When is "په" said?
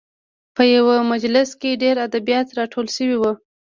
0.55-0.63